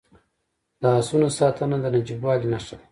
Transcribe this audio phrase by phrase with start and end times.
[0.81, 2.79] د اسونو ساتنه د نجیبوالي نښه ده.